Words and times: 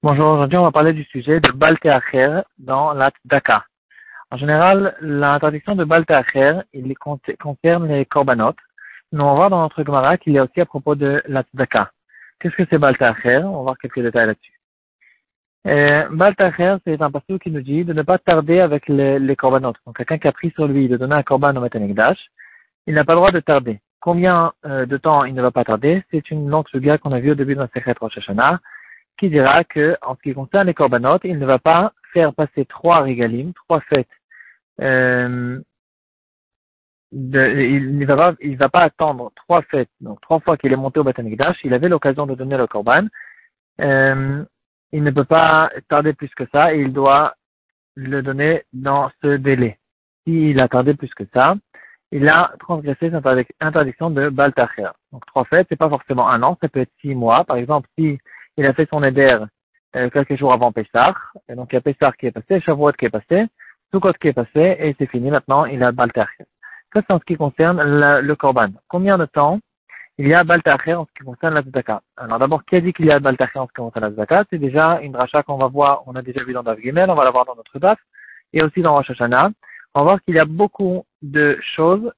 Bonjour, 0.00 0.28
aujourd'hui 0.28 0.58
on 0.58 0.62
va 0.62 0.70
parler 0.70 0.92
du 0.92 1.02
sujet 1.02 1.40
de 1.40 1.50
Balteacher 1.50 2.42
dans 2.56 2.92
la 2.92 3.10
Tzedaka. 3.10 3.64
En 4.30 4.36
général, 4.36 4.96
l'interdiction 5.00 5.74
de 5.74 5.82
Balteacher, 5.82 6.60
il 6.72 6.94
concerne 6.96 7.88
les 7.88 8.04
korbanot. 8.04 8.54
Nous 9.10 9.24
on 9.24 9.26
va 9.30 9.34
voir 9.34 9.50
dans 9.50 9.62
notre 9.62 9.82
Gemara 9.82 10.16
qu'il 10.18 10.34
y 10.34 10.38
a 10.38 10.44
aussi 10.44 10.60
à 10.60 10.66
propos 10.66 10.94
de 10.94 11.20
la 11.26 11.42
Tzedaka. 11.42 11.90
Qu'est-ce 12.38 12.54
que 12.54 12.64
c'est 12.70 12.78
Balteacher 12.78 13.38
On 13.38 13.56
va 13.56 13.62
voir 13.62 13.78
quelques 13.78 14.00
détails 14.00 14.28
là-dessus. 14.28 14.60
Euh, 15.66 16.08
c'est 16.84 17.02
un 17.02 17.10
passage 17.10 17.38
qui 17.42 17.50
nous 17.50 17.60
dit 17.60 17.84
de 17.84 17.92
ne 17.92 18.02
pas 18.02 18.18
tarder 18.18 18.60
avec 18.60 18.86
les, 18.86 19.18
les 19.18 19.34
korbanot. 19.34 19.74
Donc 19.84 19.96
quelqu'un 19.96 20.18
qui 20.18 20.28
a 20.28 20.32
pris 20.32 20.50
sur 20.50 20.68
lui 20.68 20.88
de 20.88 20.96
donner 20.96 21.16
un 21.16 21.24
korban 21.24 21.56
au 21.56 21.60
Metanekdash, 21.60 22.18
il 22.86 22.94
n'a 22.94 23.04
pas 23.04 23.14
le 23.14 23.18
droit 23.18 23.32
de 23.32 23.40
tarder. 23.40 23.80
Combien 24.02 24.52
euh, 24.66 24.84
de 24.84 24.96
temps 24.96 25.24
il 25.24 25.32
ne 25.32 25.40
va 25.40 25.52
pas 25.52 25.64
tarder? 25.64 26.02
C'est 26.10 26.32
une 26.32 26.50
longue 26.50 26.68
suga 26.68 26.98
qu'on 26.98 27.12
a 27.12 27.20
vue 27.20 27.30
au 27.30 27.36
début 27.36 27.54
de 27.54 27.60
la 27.60 27.68
Secret 27.68 27.94
Rosh 28.00 28.18
qui 29.16 29.30
dira 29.30 29.62
que, 29.62 29.96
en 30.02 30.16
ce 30.16 30.22
qui 30.22 30.34
concerne 30.34 30.66
les 30.66 30.74
korbanot, 30.74 31.20
il 31.22 31.38
ne 31.38 31.46
va 31.46 31.60
pas 31.60 31.92
faire 32.12 32.34
passer 32.34 32.64
trois 32.64 33.02
régalim, 33.02 33.52
trois 33.52 33.80
fêtes. 33.80 34.08
Euh, 34.80 35.60
de, 37.12 37.60
il 37.60 37.96
ne 37.96 38.04
va 38.06 38.16
pas, 38.16 38.34
il 38.40 38.56
va 38.56 38.68
pas 38.68 38.80
attendre 38.80 39.30
trois 39.36 39.62
fêtes, 39.62 39.90
donc 40.00 40.20
trois 40.20 40.40
fois 40.40 40.56
qu'il 40.56 40.72
est 40.72 40.76
monté 40.76 40.98
au 40.98 41.04
Batanigdash, 41.04 41.58
il 41.62 41.72
avait 41.72 41.88
l'occasion 41.88 42.26
de 42.26 42.34
donner 42.34 42.56
le 42.56 42.66
korban. 42.66 43.06
Euh, 43.80 44.44
il 44.90 45.04
ne 45.04 45.10
peut 45.12 45.24
pas 45.24 45.70
tarder 45.88 46.12
plus 46.12 46.34
que 46.34 46.44
ça 46.50 46.74
et 46.74 46.80
il 46.80 46.92
doit 46.92 47.36
le 47.94 48.20
donner 48.20 48.64
dans 48.72 49.12
ce 49.22 49.36
délai. 49.36 49.78
S'il 50.24 50.60
a 50.60 50.66
tardé 50.66 50.94
plus 50.94 51.14
que 51.14 51.24
ça, 51.32 51.54
il 52.12 52.28
a 52.28 52.52
transgressé 52.60 53.10
cette 53.10 53.52
interdiction 53.60 54.10
de 54.10 54.28
Baltacher. 54.28 54.90
Donc 55.12 55.24
trois 55.26 55.44
fêtes, 55.44 55.66
c'est 55.70 55.76
pas 55.76 55.88
forcément 55.88 56.28
un 56.28 56.42
an, 56.42 56.58
ça 56.60 56.68
peut 56.68 56.80
être 56.80 56.92
six 57.00 57.14
mois. 57.14 57.44
Par 57.44 57.56
exemple, 57.56 57.88
si 57.98 58.18
il 58.58 58.66
a 58.66 58.74
fait 58.74 58.86
son 58.90 59.02
éder 59.02 59.28
euh, 59.96 60.10
quelques 60.10 60.36
jours 60.36 60.52
avant 60.52 60.72
Pessah, 60.72 61.14
et 61.48 61.54
donc 61.54 61.72
il 61.72 61.76
y 61.76 61.78
a 61.78 61.80
Pessah 61.80 62.12
qui 62.12 62.26
est 62.26 62.30
passé, 62.30 62.60
Shavuot 62.60 62.92
qui 62.92 63.06
est 63.06 63.10
passé, 63.10 63.46
Sukkot 63.92 64.12
qui 64.20 64.28
est 64.28 64.34
passé, 64.34 64.76
et 64.78 64.94
c'est 64.98 65.06
fini 65.06 65.30
maintenant, 65.30 65.64
il 65.64 65.82
a 65.82 65.90
Baltacher. 65.90 66.44
Ça 66.92 67.00
c'est 67.00 67.12
en 67.14 67.18
ce 67.18 67.24
qui 67.24 67.36
concerne 67.36 67.82
le, 67.82 68.34
Korban. 68.36 68.68
Combien 68.88 69.16
de 69.16 69.24
temps 69.24 69.58
il 70.18 70.28
y 70.28 70.34
a 70.34 70.44
Baltacher 70.44 70.92
en 70.92 71.06
ce 71.06 71.12
qui 71.18 71.24
concerne 71.24 71.54
la 71.54 71.62
Zdaka 71.62 72.02
Alors 72.18 72.38
d'abord, 72.38 72.62
qui 72.66 72.76
a 72.76 72.82
dit 72.82 72.92
qu'il 72.92 73.06
y 73.06 73.10
a 73.10 73.18
Baltacher 73.20 73.58
en 73.58 73.66
ce 73.66 73.72
qui 73.72 73.76
concerne 73.76 74.04
la 74.04 74.10
Zdaka 74.10 74.44
C'est 74.50 74.58
déjà 74.58 75.00
une 75.00 75.12
dracha 75.12 75.42
qu'on 75.42 75.56
va 75.56 75.68
voir, 75.68 76.02
on 76.06 76.14
a 76.14 76.20
déjà 76.20 76.44
vu 76.44 76.52
dans 76.52 76.62
Daf 76.62 76.78
Gimel, 76.78 77.08
on 77.08 77.14
va 77.14 77.24
la 77.24 77.30
voir 77.30 77.46
dans 77.46 77.56
notre 77.56 77.78
Daf, 77.78 77.98
et 78.52 78.62
aussi 78.62 78.82
dans 78.82 78.92
Rosh 78.92 79.08
Hashanah 79.08 79.50
on 79.94 80.00
va 80.00 80.04
voir 80.04 80.22
qu'il 80.22 80.34
y 80.34 80.38
a 80.38 80.44
beaucoup 80.44 81.04
de 81.22 81.58
choses, 81.76 82.12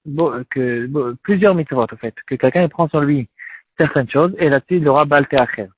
que, 0.51 1.15
plusieurs 1.23 1.55
mitzvot, 1.55 1.83
en 1.83 1.97
fait, 1.97 2.15
que 2.27 2.35
quelqu'un 2.35 2.69
prend 2.69 2.89
sur 2.89 3.01
lui 3.01 3.29
certaines 3.77 4.09
choses, 4.09 4.35
et 4.39 4.49
là-dessus, 4.49 4.77
il 4.77 4.89
aura 4.89 5.05
balte 5.05 5.35
acher. 5.35 5.69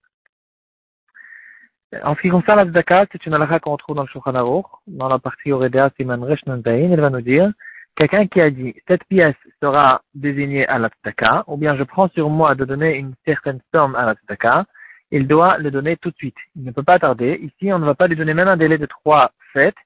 En 2.03 2.15
ce 2.15 2.21
qui 2.21 2.29
concerne 2.29 2.59
la 2.59 2.65
tzedaka, 2.65 3.07
c'est 3.11 3.25
une 3.27 3.35
halakha 3.35 3.61
qu'on 3.61 3.73
retrouve 3.73 3.97
dans 3.97 4.03
le 4.03 4.09
Shulchan 4.09 4.35
Aruch, 4.35 4.67
dans 4.87 5.09
la 5.09 5.19
partie 5.19 5.53
Oredea 5.53 5.91
Siman 5.97 6.23
Resh 6.23 6.41
il 6.47 7.01
va 7.01 7.11
nous 7.11 7.21
dire, 7.21 7.53
quelqu'un 7.97 8.27
qui 8.27 8.41
a 8.41 8.51
dit, 8.51 8.75
cette 8.87 9.05
pièce 9.05 9.37
sera 9.63 10.03
désignée 10.15 10.67
à 10.67 10.79
la 10.79 10.89
tzedaka, 10.89 11.45
ou 11.47 11.57
bien 11.57 11.77
je 11.77 11.85
prends 11.85 12.09
sur 12.09 12.29
moi 12.29 12.55
de 12.55 12.65
donner 12.65 12.97
une 12.97 13.15
certaine 13.25 13.61
somme 13.73 13.95
à 13.95 14.05
la 14.05 14.15
tzedaka, 14.15 14.67
il 15.11 15.27
doit 15.29 15.59
le 15.59 15.71
donner 15.71 15.97
tout 15.97 16.11
de 16.11 16.17
suite. 16.17 16.37
Il 16.57 16.65
ne 16.65 16.73
peut 16.73 16.83
pas 16.83 16.99
tarder. 16.99 17.39
Ici, 17.41 17.73
on 17.73 17.79
ne 17.79 17.87
va 17.87 17.95
pas 17.95 18.09
lui 18.09 18.17
donner 18.17 18.35
même 18.35 18.49
un 18.49 18.57
délai 18.57 18.79
de 18.79 18.87
trois 18.87 19.31
fêtes, 19.53 19.77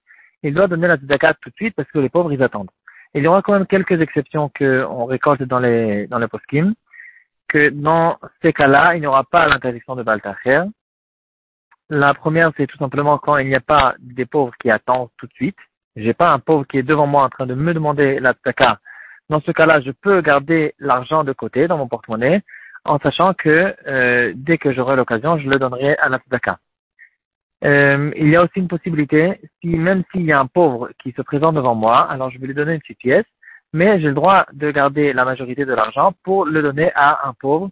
il 0.43 0.55
doit 0.55 0.67
donner 0.67 0.89
la 0.89 0.97
tzedaka 0.97 1.35
tout 1.35 1.51
de 1.51 1.55
suite 1.55 1.75
parce 1.77 1.91
que 1.91 1.99
les 1.99 2.09
pauvres, 2.09 2.33
ils 2.33 2.43
attendent. 2.43 2.71
Il 3.15 3.25
y 3.25 3.27
aura 3.27 3.43
quand 3.43 3.53
même 3.53 3.67
quelques 3.67 4.01
exceptions 4.01 4.51
qu'on 4.57 5.05
récolte 5.05 5.43
dans 5.43 5.59
les, 5.59 6.07
dans 6.07 6.19
les 6.19 6.29
que 7.49 7.71
dans 7.71 8.19
ces 8.43 8.53
cas-là, 8.53 8.95
il 8.95 9.01
n'y 9.01 9.07
aura 9.07 9.25
pas 9.25 9.49
l'interdiction 9.49 9.97
de 9.97 10.05
Baltacher. 10.05 10.63
La 11.89 12.15
première, 12.15 12.53
c'est 12.57 12.69
tout 12.69 12.79
simplement 12.79 13.19
quand 13.19 13.37
il 13.39 13.49
n'y 13.49 13.57
a 13.57 13.61
pas 13.61 13.95
des 13.99 14.27
pauvres 14.27 14.55
qui 14.61 14.71
attendent 14.71 15.09
tout 15.17 15.27
de 15.27 15.33
suite. 15.33 15.57
J'ai 15.97 16.15
pas 16.15 16.31
un 16.31 16.39
pauvre 16.39 16.65
qui 16.65 16.79
est 16.79 16.85
devant 16.85 17.09
moi 17.09 17.25
en 17.25 17.29
train 17.29 17.47
de 17.47 17.55
me 17.55 17.75
demander 17.75 18.21
la. 18.21 18.33
Dans 19.29 19.41
ce 19.41 19.51
cas-là, 19.51 19.81
je 19.81 19.91
peux 19.91 20.21
garder 20.21 20.75
l'argent 20.79 21.25
de 21.25 21.33
côté 21.33 21.67
dans 21.67 21.79
mon 21.79 21.89
porte-monnaie 21.89 22.43
en 22.85 22.99
sachant 23.01 23.35
que 23.35 23.75
euh, 23.87 24.33
dès 24.37 24.57
que 24.57 24.73
j'aurai 24.73 24.95
l'occasion, 24.95 25.37
je 25.39 25.49
le 25.49 25.59
donnerai 25.59 25.97
à 25.97 26.09
la. 26.09 26.21
Euh, 27.65 28.11
il 28.17 28.29
y 28.29 28.37
a 28.37 28.43
aussi 28.43 28.59
une 28.59 28.69
possibilité, 28.69 29.41
si 29.61 29.69
même 29.69 30.03
s'il 30.11 30.23
y 30.23 30.33
a 30.33 30.41
un 30.41 30.47
pauvre 30.47 30.91
qui 31.03 31.13
se 31.13 31.23
présente 31.23 31.57
devant 31.57 31.75
moi, 31.75 32.11
alors 32.11 32.31
je 32.31 32.39
vais 32.39 32.47
lui 32.47 32.55
donner 32.55 32.75
une 32.75 32.81
petite 32.81 32.99
pièce, 32.99 33.27
mais 33.73 34.01
j'ai 34.01 34.09
le 34.09 34.15
droit 34.15 34.47
de 34.53 34.71
garder 34.71 35.13
la 35.13 35.25
majorité 35.25 35.65
de 35.65 35.75
l'argent 35.75 36.13
pour 36.25 36.47
le 36.47 36.63
donner 36.63 36.91
à 36.95 37.29
un 37.29 37.35
pauvre 37.35 37.71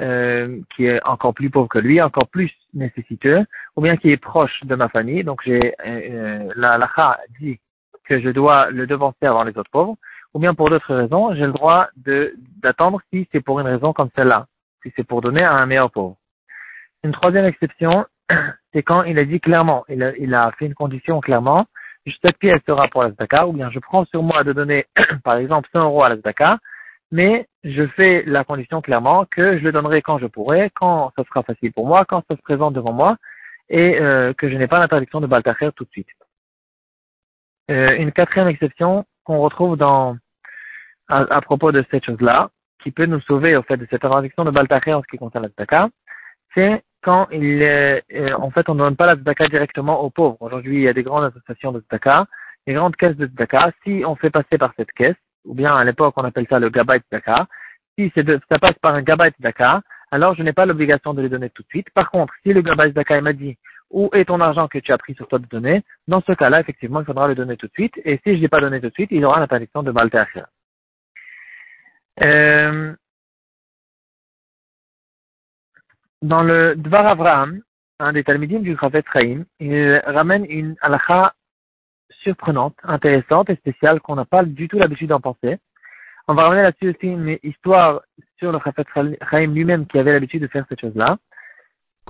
euh, 0.00 0.60
qui 0.74 0.86
est 0.86 1.02
encore 1.04 1.34
plus 1.34 1.50
pauvre 1.50 1.68
que 1.68 1.78
lui, 1.78 2.00
encore 2.00 2.28
plus 2.28 2.50
nécessiteux, 2.72 3.44
ou 3.76 3.80
bien 3.80 3.96
qui 3.96 4.10
est 4.10 4.16
proche 4.16 4.64
de 4.64 4.74
ma 4.74 4.88
famille. 4.88 5.24
Donc 5.24 5.42
j'ai 5.44 5.74
euh, 5.86 6.52
la 6.56 6.78
lacha 6.78 7.18
dit 7.40 7.60
que 8.04 8.20
je 8.20 8.30
dois 8.30 8.70
le 8.70 8.86
devancer 8.86 9.26
avant 9.26 9.44
les 9.44 9.56
autres 9.56 9.70
pauvres, 9.70 9.96
ou 10.32 10.38
bien 10.38 10.54
pour 10.54 10.68
d'autres 10.68 10.94
raisons, 10.94 11.34
j'ai 11.34 11.46
le 11.46 11.52
droit 11.52 11.88
de 11.96 12.34
d'attendre 12.62 13.00
si 13.12 13.28
c'est 13.32 13.40
pour 13.40 13.60
une 13.60 13.66
raison 13.66 13.92
comme 13.92 14.10
celle-là, 14.16 14.46
si 14.82 14.92
c'est 14.96 15.04
pour 15.04 15.20
donner 15.20 15.42
à 15.42 15.52
un 15.52 15.66
meilleur 15.66 15.90
pauvre. 15.90 16.16
Une 17.04 17.12
troisième 17.12 17.44
exception, 17.44 18.06
c'est 18.72 18.82
quand 18.82 19.02
il 19.04 19.18
a 19.18 19.24
dit 19.24 19.40
clairement, 19.40 19.84
il 19.88 20.34
a, 20.34 20.52
fait 20.52 20.66
une 20.66 20.74
condition 20.74 21.20
clairement, 21.20 21.66
cette 22.22 22.38
pièce 22.38 22.58
sera 22.66 22.86
pour 22.88 23.02
la 23.02 23.46
ou 23.46 23.52
bien 23.52 23.70
je 23.70 23.78
prends 23.78 24.04
sur 24.06 24.22
moi 24.22 24.44
de 24.44 24.52
donner, 24.52 24.86
par 25.24 25.36
exemple, 25.36 25.68
100 25.72 25.84
euros 25.84 26.04
à 26.04 26.08
la 26.08 26.58
mais 27.10 27.46
je 27.62 27.86
fais 27.88 28.24
la 28.26 28.44
condition 28.44 28.80
clairement 28.80 29.24
que 29.24 29.58
je 29.58 29.64
le 29.64 29.72
donnerai 29.72 30.02
quand 30.02 30.18
je 30.18 30.26
pourrai, 30.26 30.70
quand 30.74 31.12
ça 31.16 31.24
sera 31.24 31.42
facile 31.42 31.72
pour 31.72 31.86
moi, 31.86 32.04
quand 32.04 32.22
ça 32.28 32.36
se 32.36 32.42
présente 32.42 32.74
devant 32.74 32.92
moi, 32.92 33.16
et 33.68 34.00
euh, 34.00 34.32
que 34.34 34.50
je 34.50 34.56
n'ai 34.56 34.66
pas 34.66 34.78
l'interdiction 34.78 35.20
de 35.20 35.26
Baltacher 35.26 35.70
tout 35.74 35.84
de 35.84 35.90
suite. 35.90 36.08
Euh, 37.70 37.96
une 37.96 38.12
quatrième 38.12 38.48
exception 38.48 39.06
qu'on 39.24 39.38
retrouve 39.38 39.76
dans 39.76 40.16
à, 41.08 41.40
propos 41.40 41.72
de 41.72 41.84
cette 41.90 42.04
chose-là, 42.04 42.50
qui 42.82 42.90
peut 42.90 43.06
nous 43.06 43.20
sauver 43.20 43.56
au 43.56 43.62
fait 43.62 43.76
de 43.76 43.86
cette 43.90 44.04
interdiction 44.04 44.44
de 44.44 44.50
Baltacher 44.50 44.94
en 44.94 45.02
ce 45.02 45.06
qui 45.06 45.18
concerne 45.18 45.44
la 45.44 45.50
Zdaka, 45.50 45.88
c'est 46.54 46.82
quand 47.04 47.28
il 47.30 47.62
euh, 47.62 48.00
en 48.38 48.50
fait, 48.50 48.68
on 48.68 48.74
ne 48.74 48.80
donne 48.80 48.96
pas 48.96 49.06
la 49.06 49.14
tzedaka 49.14 49.46
directement 49.46 50.02
aux 50.02 50.10
pauvres. 50.10 50.38
Aujourd'hui, 50.40 50.76
il 50.76 50.82
y 50.82 50.88
a 50.88 50.94
des 50.94 51.02
grandes 51.02 51.24
associations 51.24 51.70
de 51.70 51.80
tzedaka, 51.80 52.26
des 52.66 52.72
grandes 52.72 52.96
caisses 52.96 53.16
de 53.16 53.26
tzedaka. 53.26 53.72
Si 53.84 54.02
on 54.06 54.16
fait 54.16 54.30
passer 54.30 54.56
par 54.58 54.72
cette 54.76 54.90
caisse, 54.92 55.16
ou 55.44 55.54
bien 55.54 55.76
à 55.76 55.84
l'époque, 55.84 56.14
on 56.16 56.24
appelle 56.24 56.46
ça 56.48 56.58
le 56.58 56.70
gabay 56.70 57.00
tzedaka, 57.00 57.46
si 57.98 58.10
ça 58.16 58.58
passe 58.58 58.78
par 58.80 58.94
un 58.94 59.02
gabay 59.02 59.30
tzedaka, 59.32 59.82
alors 60.10 60.34
je 60.34 60.42
n'ai 60.42 60.54
pas 60.54 60.64
l'obligation 60.64 61.12
de 61.12 61.20
les 61.20 61.28
donner 61.28 61.50
tout 61.50 61.62
de 61.62 61.68
suite. 61.68 61.90
Par 61.90 62.10
contre, 62.10 62.32
si 62.42 62.54
le 62.54 62.62
gabay 62.62 62.88
tzedaka 62.88 63.20
m'a 63.20 63.34
dit 63.34 63.58
où 63.90 64.08
est 64.14 64.24
ton 64.24 64.40
argent 64.40 64.66
que 64.66 64.78
tu 64.78 64.90
as 64.92 64.98
pris 64.98 65.14
sur 65.14 65.28
toi 65.28 65.38
de 65.38 65.46
donner, 65.46 65.84
dans 66.08 66.22
ce 66.22 66.32
cas-là, 66.32 66.60
effectivement, 66.60 67.00
il 67.00 67.06
faudra 67.06 67.28
le 67.28 67.34
donner 67.34 67.56
tout 67.58 67.66
de 67.66 67.72
suite. 67.72 67.94
Et 68.04 68.16
si 68.24 68.30
je 68.30 68.36
ne 68.36 68.40
l'ai 68.40 68.48
pas 68.48 68.60
donné 68.60 68.80
tout 68.80 68.88
de 68.88 68.94
suite, 68.94 69.10
il 69.12 69.24
aura 69.24 69.40
l'interdiction 69.40 69.82
de 69.82 69.90
malter. 69.90 70.24
Euh, 72.22 72.94
dans 76.24 76.42
le 76.42 76.74
Dvar 76.74 77.06
Avraham, 77.06 77.60
un 78.00 78.14
des 78.14 78.24
Talmidim 78.24 78.60
du 78.60 78.76
Chafet 78.78 79.04
Chaim, 79.12 79.44
il 79.60 80.02
ramène 80.06 80.46
une 80.48 80.74
halakha 80.80 81.34
surprenante, 82.22 82.74
intéressante 82.82 83.50
et 83.50 83.56
spéciale 83.56 84.00
qu'on 84.00 84.16
n'a 84.16 84.24
pas 84.24 84.42
du 84.42 84.66
tout 84.66 84.78
l'habitude 84.78 85.10
d'en 85.10 85.20
penser. 85.20 85.58
On 86.26 86.32
va 86.32 86.44
ramener 86.44 86.62
là-dessus 86.62 86.88
aussi 86.88 87.08
une 87.08 87.38
histoire 87.42 88.00
sur 88.38 88.52
le 88.52 88.58
Chafet 88.64 88.84
Chaim 88.94 89.46
lui-même 89.52 89.86
qui 89.86 89.98
avait 89.98 90.14
l'habitude 90.14 90.40
de 90.40 90.46
faire 90.46 90.64
cette 90.70 90.80
chose-là. 90.80 91.18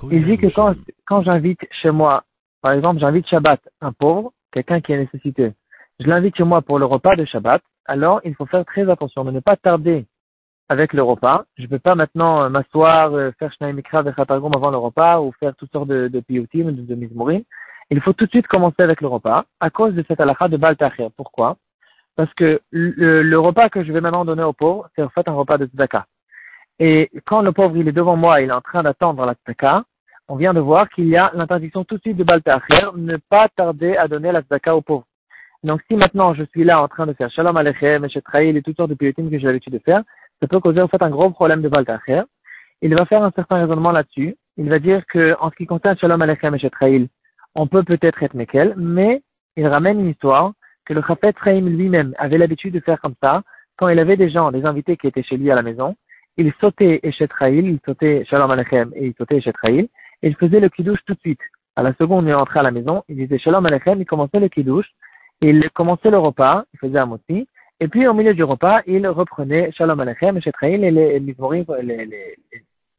Il 0.09 0.25
dit 0.25 0.37
que 0.37 0.47
quand, 0.47 0.75
quand 1.05 1.21
j'invite 1.23 1.67
chez 1.71 1.91
moi, 1.91 2.23
par 2.61 2.71
exemple, 2.71 3.01
j'invite 3.01 3.27
Shabbat 3.27 3.59
un 3.81 3.91
pauvre, 3.91 4.31
quelqu'un 4.53 4.79
qui 4.79 4.93
est 4.93 4.97
nécessité, 4.97 5.51
je 5.99 6.07
l'invite 6.07 6.37
chez 6.37 6.43
moi 6.45 6.61
pour 6.61 6.79
le 6.79 6.85
repas 6.85 7.17
de 7.17 7.25
Shabbat, 7.25 7.61
alors 7.85 8.21
il 8.23 8.33
faut 8.35 8.45
faire 8.45 8.63
très 8.63 8.89
attention 8.89 9.25
de 9.25 9.31
ne 9.31 9.41
pas 9.41 9.57
tarder 9.57 10.05
avec 10.69 10.93
le 10.93 11.03
repas. 11.03 11.45
Je 11.57 11.63
ne 11.63 11.67
peux 11.67 11.79
pas 11.79 11.95
maintenant 11.95 12.43
euh, 12.43 12.49
m'asseoir, 12.49 13.13
euh, 13.13 13.31
faire 13.39 13.53
Shnai 13.53 13.73
Mikra 13.73 14.01
Vechatargum 14.01 14.51
avant 14.55 14.71
le 14.71 14.77
repas 14.77 15.19
ou 15.19 15.31
faire 15.39 15.55
toutes 15.55 15.71
sortes 15.71 15.87
de, 15.87 16.07
de 16.07 16.19
piyutim, 16.19 16.71
de, 16.71 16.81
de. 16.95 17.45
Il 17.91 18.01
faut 18.01 18.13
tout 18.13 18.25
de 18.25 18.31
suite 18.31 18.47
commencer 18.47 18.81
avec 18.81 19.01
le 19.01 19.07
repas 19.07 19.45
à 19.59 19.69
cause 19.69 19.93
de 19.93 20.03
cette 20.07 20.19
halakha 20.19 20.47
de 20.47 20.57
Baal 20.57 20.75
Pourquoi? 21.15 21.57
Parce 22.15 22.33
que 22.33 22.61
le, 22.71 23.21
le, 23.21 23.39
repas 23.39 23.69
que 23.69 23.83
je 23.83 23.91
vais 23.91 24.01
maintenant 24.01 24.25
donner 24.25 24.43
au 24.43 24.53
pauvre, 24.53 24.89
c'est 24.95 25.03
en 25.03 25.09
fait 25.09 25.27
un 25.27 25.33
repas 25.33 25.57
de 25.57 25.65
tzedaka. 25.65 26.05
Et 26.79 27.11
quand 27.25 27.41
le 27.41 27.51
pauvre 27.51 27.77
il 27.77 27.87
est 27.87 27.91
devant 27.91 28.15
moi, 28.15 28.41
il 28.41 28.49
est 28.49 28.53
en 28.53 28.61
train 28.61 28.83
d'attendre 28.83 29.25
la 29.25 29.33
tzedaka, 29.33 29.83
on 30.27 30.35
vient 30.35 30.53
de 30.53 30.59
voir 30.59 30.89
qu'il 30.89 31.07
y 31.07 31.17
a 31.17 31.31
l'interdiction 31.35 31.83
tout 31.83 31.97
de 31.97 32.01
suite 32.01 32.17
de 32.17 32.23
Baal 32.23 32.41
ne 32.95 33.17
pas 33.17 33.49
tarder 33.49 33.95
à 33.97 34.07
donner 34.07 34.31
la 34.31 34.41
tzedaka 34.41 34.75
au 34.75 34.81
pauvre. 34.81 35.05
Donc 35.63 35.81
si 35.87 35.95
maintenant 35.95 36.33
je 36.33 36.43
suis 36.43 36.63
là 36.63 36.81
en 36.81 36.87
train 36.87 37.05
de 37.05 37.13
faire 37.13 37.29
Shalom 37.31 37.57
Alechem, 37.57 38.05
et 38.05 38.61
toutes 38.61 38.77
sortes 38.77 38.89
de 38.89 38.95
piyutim 38.95 39.29
que 39.29 39.37
j'ai 39.37 39.47
l'habitude 39.47 39.73
de 39.73 39.79
faire, 39.79 40.03
ça 40.41 40.47
peut 40.47 40.59
causer 40.59 40.81
en 40.81 40.87
fait 40.87 41.01
un 41.01 41.09
gros 41.09 41.29
problème 41.29 41.61
de 41.61 41.69
Baltacher. 41.69 42.23
Il 42.81 42.93
va 42.95 43.05
faire 43.05 43.23
un 43.23 43.31
certain 43.31 43.61
raisonnement 43.61 43.91
là-dessus. 43.91 44.35
Il 44.57 44.69
va 44.69 44.79
dire 44.79 45.05
que 45.07 45.35
en 45.39 45.49
ce 45.49 45.55
qui 45.55 45.65
concerne 45.65 45.97
Shalom 45.97 46.21
Alechem 46.21 46.55
et 46.55 47.09
on 47.55 47.67
peut 47.67 47.83
peut-être 47.83 48.21
être 48.21 48.33
Mekel, 48.33 48.73
mais 48.77 49.21
il 49.55 49.67
ramène 49.67 49.99
une 49.99 50.09
histoire 50.09 50.51
que 50.85 50.93
le 50.93 51.01
Chafet 51.01 51.33
Chaim 51.43 51.61
lui-même 51.61 52.13
avait 52.17 52.37
l'habitude 52.37 52.73
de 52.73 52.79
faire 52.79 52.99
comme 52.99 53.15
ça 53.21 53.43
quand 53.77 53.87
il 53.87 53.99
avait 53.99 54.17
des 54.17 54.29
gens, 54.29 54.51
des 54.51 54.65
invités 54.65 54.97
qui 54.97 55.07
étaient 55.07 55.23
chez 55.23 55.37
lui 55.37 55.49
à 55.51 55.55
la 55.55 55.61
maison. 55.61 55.95
il 56.37 56.53
sautait 56.59 56.99
Eshet 57.03 57.29
il 57.41 57.79
sautait 57.85 58.25
Shalom 58.29 58.51
Alechem 58.51 58.91
et 58.95 59.07
il 59.07 59.13
sautait 59.17 59.37
Eshet 59.37 59.53
et 59.65 59.89
il 60.21 60.35
faisait 60.35 60.59
le 60.59 60.69
kiddush 60.69 60.99
tout 61.05 61.13
de 61.13 61.19
suite. 61.19 61.41
À 61.77 61.83
la 61.83 61.93
seconde, 61.93 62.25
il 62.27 62.33
rentrait 62.33 62.59
à 62.59 62.63
la 62.63 62.71
maison, 62.71 63.03
il 63.09 63.17
disait 63.17 63.37
Shalom 63.37 63.65
Alechem, 63.65 63.99
il 63.99 64.05
commençait 64.05 64.39
le 64.39 64.49
kiddush, 64.49 64.85
il 65.41 65.69
commençait 65.71 66.11
le 66.11 66.17
repas, 66.17 66.65
il 66.73 66.79
faisait 66.79 66.99
un 66.99 67.05
moti, 67.05 67.47
et 67.79 67.87
puis 67.87 68.07
au 68.07 68.13
milieu 68.13 68.33
du 68.33 68.43
repas, 68.43 68.81
il 68.87 69.05
reprenait 69.07 69.71
Shalom 69.73 69.99
Alechem, 69.99 70.37
Eshet 70.37 70.51
et 70.61 70.77
les, 70.77 70.91
les, 70.91 71.19
les, 71.19 71.35
les, 71.81 72.35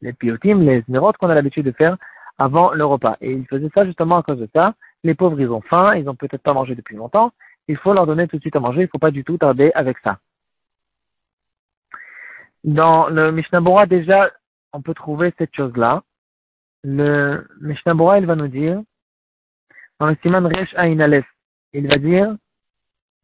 les 0.03 0.13
piotim, 0.13 0.61
les 0.61 0.85
nérotes 0.89 1.17
qu'on 1.17 1.31
a 1.31 1.35
l'habitude 1.35 1.65
de 1.65 1.73
faire 1.73 1.97
avant 2.39 2.73
le 2.73 2.85
repas. 2.85 3.17
Et 3.21 3.33
il 3.33 3.47
faisait 3.47 3.71
ça 3.75 3.87
justement 3.87 4.19
à 4.19 4.23
cause 4.23 4.39
de 4.39 4.49
ça. 4.55 4.75
Les 5.03 5.15
pauvres, 5.15 5.41
ils 5.41 5.51
ont 5.51 5.63
faim, 5.63 5.95
ils 5.95 6.09
ont 6.09 6.15
peut-être 6.15 6.43
pas 6.43 6.53
mangé 6.53 6.75
depuis 6.75 6.97
longtemps. 6.97 7.33
Il 7.69 7.77
faut 7.79 7.95
leur 7.95 8.07
donner 8.07 8.29
tout 8.29 8.37
de 8.37 8.43
suite 8.43 8.57
à 8.57 8.61
manger, 8.61 8.81
il 8.81 8.85
ne 8.85 8.89
faut 8.89 8.99
pas 8.99 9.11
du 9.11 9.25
tout 9.25 9.39
tarder 9.39 9.73
avec 9.75 9.97
ça. 10.05 10.19
Dans 12.65 13.09
le 13.09 13.33
Mishnah 13.33 13.61
Bora, 13.61 13.87
déjà, 13.87 14.31
on 14.73 14.83
peut 14.83 14.95
trouver 14.95 15.33
cette 15.39 15.55
chose-là. 15.55 16.03
Le 16.85 17.47
Mishnah 17.61 17.95
Bora, 17.95 18.19
il 18.19 18.27
va 18.27 18.37
nous 18.37 18.49
dire, 18.49 18.83
dans 19.99 20.07
le 20.07 20.17
Siman 20.23 20.47
Resh 20.47 20.75
Ain 20.77 21.23
il 21.73 21.89
va 21.89 21.99
dire, 21.99 22.37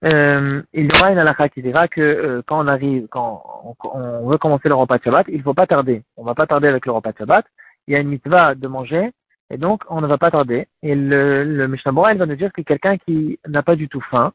euh, 0.05 0.63
il 0.73 0.87
y 0.87 0.97
aura 0.97 1.13
une 1.13 1.19
halakha 1.19 1.49
qui 1.49 1.63
dira 1.63 1.87
que 1.87 2.01
euh, 2.01 2.43
quand 2.47 2.65
on 2.65 2.67
arrive, 2.67 3.07
quand 3.09 3.77
on, 3.85 4.29
veut 4.29 4.39
commencer 4.39 4.69
le 4.69 4.75
repas 4.75 4.99
de 4.99 5.05
Shabbat, 5.05 5.27
il 5.29 5.39
ne 5.39 5.43
faut 5.43 5.55
pas 5.55 5.67
tarder. 5.67 6.03
On 6.17 6.23
ne 6.23 6.27
va 6.27 6.35
pas 6.35 6.47
tarder 6.47 6.69
avec 6.69 6.87
le 6.87 6.93
repas 6.93 7.13
de 7.13 7.19
Shabbat. 7.19 7.47
Il 7.87 7.95
y 7.95 7.97
a 7.97 8.01
une 8.01 8.09
mitzvah 8.09 8.55
de 8.55 8.67
manger, 8.67 9.13
et 9.51 9.59
donc 9.59 9.83
on 9.89 10.01
ne 10.01 10.07
va 10.07 10.19
pas 10.19 10.31
tarder. 10.31 10.67
Et 10.83 10.95
le, 10.95 11.45
le 11.45 11.69
Mishnah 11.69 11.93
Bora, 11.93 12.13
il 12.13 12.19
va 12.19 12.27
nous 12.27 12.37
dire 12.37 12.53
que 12.53 12.63
quelqu'un 12.63 12.97
qui 12.99 13.39
n'a 13.47 13.63
pas 13.63 13.77
du 13.77 13.89
tout 13.89 14.01
faim, 14.01 14.33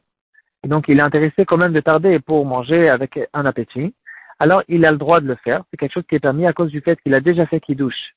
et 0.64 0.68
donc 0.68 0.86
il 0.88 0.98
est 0.98 1.02
intéressé 1.02 1.44
quand 1.44 1.58
même 1.58 1.72
de 1.72 1.80
tarder 1.80 2.18
pour 2.18 2.46
manger 2.46 2.88
avec 2.88 3.18
un 3.34 3.44
appétit, 3.44 3.94
alors 4.38 4.62
il 4.68 4.86
a 4.86 4.90
le 4.90 4.98
droit 4.98 5.20
de 5.20 5.26
le 5.26 5.34
faire. 5.36 5.62
C'est 5.70 5.76
quelque 5.76 5.92
chose 5.92 6.06
qui 6.08 6.14
est 6.14 6.20
permis 6.20 6.46
à 6.46 6.54
cause 6.54 6.70
du 6.70 6.80
fait 6.80 7.00
qu'il 7.02 7.14
a 7.14 7.20
déjà 7.20 7.44
fait 7.46 7.60
kiddush 7.60 8.14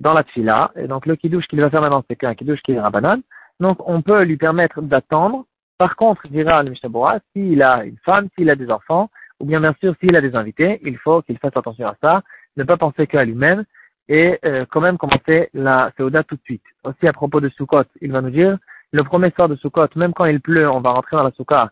dans 0.00 0.14
la 0.14 0.24
tfila, 0.24 0.72
et 0.76 0.88
donc 0.88 1.04
le 1.04 1.16
kiddush 1.16 1.46
qu'il 1.48 1.60
va 1.60 1.70
faire 1.70 1.82
maintenant, 1.82 2.04
c'est 2.08 2.24
un 2.24 2.34
kiddush 2.34 2.62
qui 2.62 2.72
est 2.72 2.80
rabanan. 2.80 3.20
Donc 3.60 3.78
on 3.86 4.00
peut 4.00 4.22
lui 4.22 4.36
permettre 4.38 4.80
d'attendre 4.80 5.44
par 5.78 5.96
contre, 5.96 6.28
dira 6.28 6.62
le 6.62 6.70
Mishnah 6.70 7.20
s'il 7.32 7.62
a 7.62 7.84
une 7.84 7.98
femme, 8.04 8.28
s'il 8.36 8.50
a 8.50 8.56
des 8.56 8.70
enfants, 8.70 9.10
ou 9.40 9.46
bien 9.46 9.60
bien 9.60 9.74
sûr 9.80 9.94
s'il 10.00 10.14
a 10.16 10.20
des 10.20 10.36
invités, 10.36 10.80
il 10.84 10.96
faut 10.98 11.22
qu'il 11.22 11.38
fasse 11.38 11.56
attention 11.56 11.88
à 11.88 11.96
ça, 12.00 12.22
ne 12.56 12.64
pas 12.64 12.76
penser 12.76 13.06
qu'à 13.06 13.24
lui-même, 13.24 13.64
et 14.08 14.38
euh, 14.44 14.64
quand 14.70 14.80
même 14.80 14.98
commencer 14.98 15.48
la 15.54 15.90
Seuda 15.96 16.22
tout 16.22 16.36
de 16.36 16.42
suite. 16.42 16.62
Aussi 16.84 17.08
à 17.08 17.12
propos 17.12 17.40
de 17.40 17.48
Sukkot, 17.48 17.84
il 18.00 18.12
va 18.12 18.20
nous 18.20 18.30
dire, 18.30 18.58
le 18.92 19.02
premier 19.02 19.30
soir 19.30 19.48
de 19.48 19.56
Sukkot, 19.56 19.88
même 19.96 20.12
quand 20.12 20.26
il 20.26 20.40
pleut, 20.40 20.70
on 20.70 20.80
va 20.80 20.90
rentrer 20.92 21.16
dans 21.16 21.24
la 21.24 21.32
Sukkot 21.32 21.70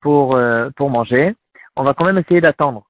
pour, 0.00 0.34
euh, 0.34 0.70
pour 0.76 0.90
manger, 0.90 1.34
on 1.76 1.84
va 1.84 1.94
quand 1.94 2.04
même 2.04 2.18
essayer 2.18 2.40
d'attendre 2.40 2.84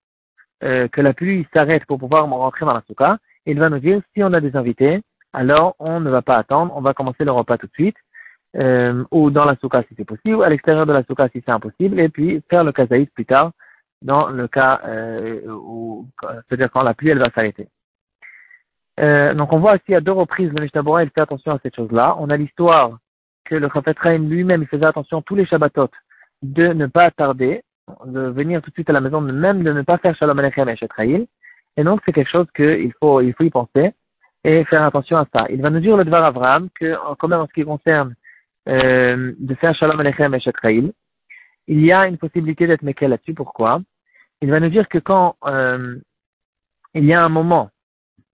euh, 0.65 0.89
que 0.89 1.03
la 1.03 1.12
pluie 1.12 1.47
s'arrête 1.53 1.85
pour 1.85 1.99
pouvoir 1.99 2.27
rentrer 2.27 2.65
dans 2.65 2.73
la 2.73 2.83
Sukkot. 2.87 3.17
Il 3.45 3.59
va 3.59 3.69
nous 3.69 3.81
dire, 3.81 4.00
si 4.15 4.23
on 4.23 4.33
a 4.33 4.41
des 4.41 4.56
invités, 4.56 5.03
alors 5.35 5.77
on 5.79 6.00
ne 6.00 6.09
va 6.09 6.23
pas 6.23 6.37
attendre, 6.37 6.73
on 6.75 6.81
va 6.81 6.95
commencer 6.95 7.25
le 7.25 7.33
repas 7.33 7.59
tout 7.59 7.67
de 7.67 7.73
suite 7.73 7.97
euh, 8.56 9.05
ou 9.11 9.31
dans 9.31 9.45
la 9.45 9.56
souka 9.56 9.83
si 9.89 9.95
c'est 9.97 10.05
possible, 10.05 10.43
à 10.43 10.49
l'extérieur 10.49 10.87
de 10.87 10.93
la 10.93 11.05
souka 11.05 11.29
si 11.29 11.43
c'est 11.45 11.53
impossible, 11.53 12.00
et 12.00 12.09
puis 12.09 12.43
faire 12.49 12.65
le 12.65 12.73
kazaïs 12.73 13.09
plus 13.11 13.27
tard, 13.27 13.53
dans 14.03 14.29
le 14.29 14.49
cas 14.49 14.81
euh, 14.87 15.41
où, 15.49 16.06
c'est-à-dire 16.23 16.71
quand 16.71 16.83
la 16.83 16.95
pluie 16.95 17.11
elle 17.11 17.19
va 17.19 17.31
s'arrêter. 17.31 17.69
Euh, 19.00 19.35
donc 19.35 19.53
on 19.53 19.59
voit 19.59 19.77
ici 19.77 19.95
à 19.95 20.00
deux 20.00 20.12
reprises 20.12 20.50
le 20.53 20.62
Mishnah 20.62 20.83
il 21.03 21.11
fait 21.11 21.21
attention 21.21 21.53
à 21.53 21.59
cette 21.62 21.77
chose-là. 21.77 22.17
On 22.19 22.31
a 22.31 22.37
l'histoire 22.37 22.99
que 23.45 23.55
le 23.55 23.69
Chafet 23.69 24.19
lui-même 24.19 24.62
il 24.62 24.69
faisait 24.69 24.87
attention 24.87 25.23
tous 25.23 25.37
les 25.37 25.47
Shabbatot 25.47 25.91
de 26.43 26.69
ne 26.69 26.87
pas 26.87 27.11
tarder, 27.11 27.62
de 28.06 28.21
venir 28.21 28.62
tout 28.62 28.71
de 28.71 28.75
suite 28.75 28.91
à 28.91 28.93
la 28.93 29.00
maison, 29.00 29.21
même 29.21 29.62
de 29.62 29.73
ne 29.73 29.83
pas 29.83 29.99
faire 29.99 30.17
Shalom 30.17 30.39
Alechem 30.39 30.69
et 30.69 31.29
Et 31.77 31.85
donc 31.85 32.00
c'est 32.05 32.12
quelque 32.12 32.31
chose 32.31 32.47
qu'il 32.55 32.93
faut, 33.00 33.21
il 33.21 33.35
faut 33.35 33.45
y 33.45 33.50
penser 33.50 33.93
et 34.45 34.65
faire 34.65 34.85
attention 34.85 35.17
à 35.17 35.27
ça. 35.35 35.47
Il 35.50 35.61
va 35.62 35.71
nous 35.71 35.81
dire 35.81 35.97
le 35.97 36.05
Dvar 36.05 36.25
Avram 36.25 36.69
que, 36.79 36.97
quand 37.17 37.29
même 37.29 37.41
en 37.41 37.47
ce 37.47 37.53
qui 37.53 37.65
concerne 37.65 38.15
euh, 38.69 39.32
de 39.38 39.55
faire 39.55 39.75
Shalom 39.75 40.00
Alechem 40.00 40.35
et 40.35 40.93
il 41.69 41.85
y 41.85 41.93
a 41.93 42.06
une 42.06 42.19
possibilité 42.19 42.67
d'être 42.67 42.82
Mekel 42.82 43.11
là-dessus. 43.11 43.35
Pourquoi? 43.35 43.81
Il 44.41 44.50
va 44.50 44.61
nous 44.61 44.70
dire 44.70 44.88
que 44.88 44.99
quand 44.99 45.37
euh, 45.47 45.97
il 46.94 47.05
y 47.05 47.12
a 47.12 47.23
un 47.23 47.29
moment 47.29 47.70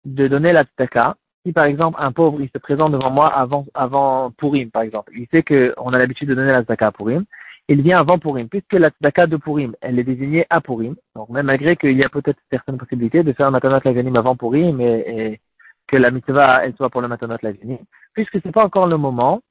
de 0.06 0.28
donner 0.28 0.52
la 0.52 0.64
tzedaka, 0.64 1.16
si 1.46 1.54
par 1.54 1.66
exemple 1.66 1.98
un 2.02 2.12
pauvre 2.12 2.42
il 2.42 2.50
se 2.50 2.58
présente 2.58 2.92
devant 2.92 3.10
moi 3.10 3.28
avant 3.28 3.66
avant 3.74 4.32
Purim 4.32 4.70
par 4.70 4.82
exemple, 4.82 5.12
il 5.16 5.28
sait 5.32 5.44
qu'on 5.44 5.94
a 5.94 5.98
l'habitude 5.98 6.30
de 6.30 6.36
donner 6.36 6.52
la 6.52 6.62
tzedaka 6.62 6.88
à 6.88 6.92
Purim, 6.92 7.26
il 7.68 7.82
vient 7.82 8.00
avant 8.00 8.20
Purim, 8.20 8.50
puisque 8.50 8.74
la 8.74 8.90
tzedaka 8.90 9.28
de 9.28 9.38
Purim, 9.38 9.76
elle 9.82 10.00
est 10.00 10.04
désignée 10.04 10.46
à 10.50 10.60
Purim, 10.60 10.96
donc 11.16 11.30
même 11.30 11.46
malgré 11.46 11.78
qu'il 11.78 11.98
y 11.98 12.04
a 12.04 12.10
peut-être 12.10 12.40
certaines 12.50 12.78
possibilités 12.78 13.24
de 13.24 13.32
faire 13.34 13.48
un 13.48 13.52
matanat 13.52 13.82
laganim 13.86 14.16
avant 14.18 14.36
Purim 14.36 14.82
et, 14.82 15.40
que 15.88 15.98
la 15.98 16.12
mitzvah 16.12 16.66
elle 16.66 16.76
soit 16.76 16.90
pour 16.90 17.02
le 17.02 17.08
matanat 17.08 17.38
laganim, 17.42 17.80
puisque 18.14 18.42
c'est 18.42 18.52
pas 18.52 18.66
encore 18.66 18.88
le 18.88 18.98
moment, 18.98 19.42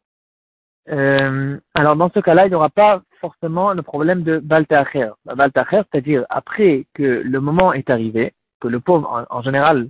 euh, 0.89 1.59
alors 1.75 1.97
dans 1.97 2.11
ce 2.11 2.21
cas-là, 2.21 2.47
il 2.47 2.51
n'y 2.51 2.55
aura 2.55 2.71
pas 2.71 3.03
forcément 3.21 3.73
le 3.73 3.83
problème 3.83 4.23
de 4.23 4.39
Baltacher. 4.39 5.11
Baltacher, 5.25 5.83
c'est-à-dire 5.91 6.25
après 6.31 6.87
que 6.95 7.23
le 7.25 7.41
moment 7.41 7.73
est 7.73 7.91
arrivé, 7.91 8.33
que 8.61 8.69
le 8.69 8.81
pauvre, 8.81 9.27
en, 9.31 9.43
général, 9.43 9.89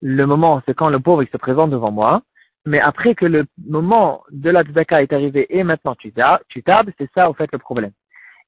le 0.00 0.26
moment, 0.26 0.62
c'est 0.66 0.74
quand 0.74 0.88
le 0.88 1.00
pauvre 1.00 1.22
il 1.22 1.28
se 1.28 1.36
présente 1.36 1.70
devant 1.70 1.90
moi, 1.90 2.22
mais 2.64 2.80
après 2.80 3.14
que 3.14 3.26
le 3.26 3.46
moment 3.66 4.22
de 4.30 4.50
la 4.50 4.62
tzedaka 4.62 5.02
est 5.02 5.12
arrivé 5.12 5.46
et 5.50 5.64
maintenant 5.64 5.96
tu, 5.96 6.12
tu 6.48 6.62
tables, 6.62 6.92
c'est 6.98 7.10
ça 7.14 7.28
au 7.28 7.34
fait 7.34 7.50
le 7.52 7.58
problème. 7.58 7.92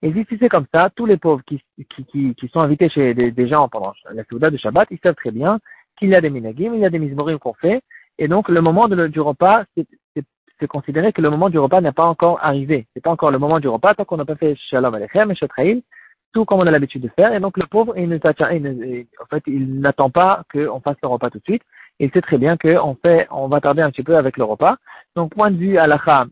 Et 0.02 0.12
si 0.12 0.36
c'est 0.38 0.48
comme 0.48 0.66
ça, 0.72 0.90
tous 0.94 1.06
les 1.06 1.16
pauvres 1.16 1.42
qui, 1.46 1.62
qui, 1.88 2.34
qui, 2.34 2.48
sont 2.48 2.60
invités 2.60 2.88
chez 2.88 3.14
des, 3.14 3.48
gens 3.48 3.68
pendant 3.68 3.94
la 4.12 4.22
Souda 4.24 4.50
de 4.50 4.56
Shabbat, 4.56 4.88
ils 4.90 4.98
savent 5.02 5.14
très 5.14 5.30
bien 5.30 5.58
qu'il 5.96 6.10
y 6.10 6.14
a 6.14 6.20
des 6.20 6.30
minagim, 6.30 6.74
il 6.74 6.80
y 6.80 6.84
a 6.84 6.90
des 6.90 6.98
mismorim 6.98 7.38
qu'on 7.38 7.54
fait, 7.54 7.80
et 8.18 8.28
donc 8.28 8.48
le 8.48 8.60
moment 8.60 8.86
du 8.88 9.20
repas, 9.20 9.64
c'est 9.76 9.86
c'est 10.60 10.66
considéré 10.66 11.12
que 11.12 11.20
le 11.20 11.30
moment 11.30 11.50
du 11.50 11.58
repas 11.58 11.80
n'est 11.80 11.92
pas 11.92 12.04
encore 12.04 12.38
arrivé. 12.42 12.86
C'est 12.94 13.02
pas 13.02 13.10
encore 13.10 13.30
le 13.30 13.38
moment 13.38 13.60
du 13.60 13.68
repas 13.68 13.94
tant 13.94 14.04
qu'on 14.04 14.16
n'a 14.16 14.24
pas 14.24 14.36
fait 14.36 14.54
Shalom 14.56 14.94
Alechem 14.94 15.30
et 15.30 15.34
Shatraïl, 15.34 15.82
tout 16.32 16.44
comme 16.44 16.60
on 16.60 16.66
a 16.66 16.70
l'habitude 16.70 17.02
de 17.02 17.08
faire. 17.08 17.32
Et 17.34 17.40
donc 17.40 17.56
le 17.56 17.66
pauvre, 17.66 17.96
il 17.96 18.08
ne, 18.08 18.18
il 19.46 19.80
n'attend 19.80 20.10
pas 20.10 20.44
qu'on 20.52 20.80
fasse 20.80 20.96
le 21.02 21.08
repas 21.08 21.30
tout 21.30 21.38
de 21.38 21.44
suite. 21.44 21.62
Il 22.00 22.10
sait 22.10 22.20
très 22.20 22.38
bien 22.38 22.56
qu'on 22.56 22.96
fait, 23.02 23.26
on 23.30 23.48
va 23.48 23.60
tarder 23.60 23.82
un 23.82 23.90
petit 23.90 24.02
peu 24.02 24.16
avec 24.16 24.36
le 24.36 24.44
repas. 24.44 24.76
Donc 25.16 25.34
point 25.34 25.50
de 25.50 25.56
vue 25.56 25.78
halakha, 25.78 26.26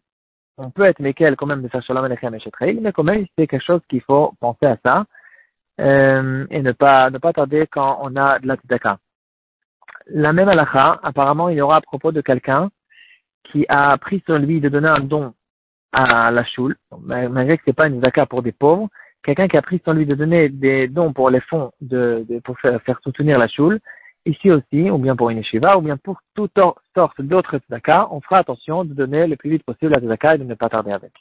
on 0.58 0.70
peut 0.70 0.84
être 0.84 1.00
méquel 1.00 1.36
quand 1.36 1.46
même 1.46 1.62
de 1.62 1.68
faire 1.68 1.82
Shalom 1.82 2.04
Alechem 2.04 2.34
et 2.34 2.40
Shatraïl, 2.40 2.80
mais 2.80 2.92
quand 2.92 3.04
même 3.04 3.26
c'est 3.36 3.46
quelque 3.46 3.64
chose 3.64 3.80
qu'il 3.88 4.02
faut 4.02 4.34
penser 4.40 4.66
à 4.66 4.76
ça 4.84 5.04
euh, 5.80 6.46
et 6.50 6.62
ne 6.62 6.72
pas 6.72 7.10
ne 7.10 7.18
pas 7.18 7.32
tarder 7.32 7.66
quand 7.66 7.98
on 8.02 8.16
a 8.16 8.38
de 8.38 8.46
la 8.46 8.56
tzedaka. 8.56 8.98
La 10.08 10.32
même 10.32 10.48
halakha, 10.48 11.00
apparemment, 11.02 11.48
il 11.48 11.56
y 11.56 11.60
aura 11.60 11.76
à 11.76 11.80
propos 11.80 12.12
de 12.12 12.20
quelqu'un 12.20 12.70
qui 13.44 13.64
a 13.68 13.96
pris 13.98 14.22
sur 14.26 14.38
lui 14.38 14.60
de 14.60 14.68
donner 14.68 14.88
un 14.88 15.00
don 15.00 15.34
à 15.92 16.30
la 16.30 16.44
choule, 16.44 16.76
malgré 17.06 17.58
que 17.58 17.64
ce 17.64 17.70
n'est 17.70 17.74
pas 17.74 17.86
une 17.86 18.02
zaka 18.02 18.26
pour 18.26 18.42
des 18.42 18.52
pauvres, 18.52 18.88
quelqu'un 19.22 19.48
qui 19.48 19.56
a 19.56 19.62
pris 19.62 19.80
sur 19.84 19.92
lui 19.92 20.06
de 20.06 20.14
donner 20.14 20.48
des 20.48 20.88
dons 20.88 21.12
pour 21.12 21.30
les 21.30 21.40
fonds 21.40 21.70
de, 21.80 22.24
pour 22.44 22.58
faire, 22.58 22.80
soutenir 23.02 23.38
la 23.38 23.48
choule, 23.48 23.78
ici 24.24 24.50
aussi, 24.50 24.90
ou 24.90 24.98
bien 24.98 25.16
pour 25.16 25.30
une 25.30 25.38
yeshiva, 25.38 25.76
ou 25.76 25.82
bien 25.82 25.96
pour 25.96 26.20
toutes 26.34 26.58
sortes 26.94 27.20
d'autres 27.20 27.60
zaka, 27.70 28.08
on 28.10 28.20
fera 28.20 28.38
attention 28.38 28.84
de 28.84 28.94
donner 28.94 29.26
le 29.26 29.36
plus 29.36 29.50
vite 29.50 29.64
possible 29.64 29.92
la 29.92 30.06
zaka 30.06 30.36
et 30.36 30.38
de 30.38 30.44
ne 30.44 30.54
pas 30.54 30.70
tarder 30.70 30.92
avec. 30.92 31.12